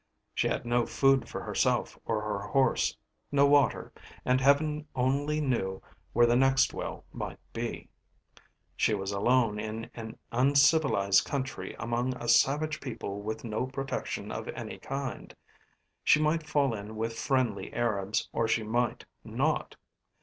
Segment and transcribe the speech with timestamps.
[0.33, 2.97] She had no food for herself or her horse,
[3.31, 3.93] no water,
[4.25, 7.87] and Heaven alone knew where the next well might be.
[8.75, 14.47] She was alone in an uncivilised country among a savage people with no protection of
[14.47, 15.35] any kind.
[16.03, 19.75] She might fall in with friendly Arabs or she might not.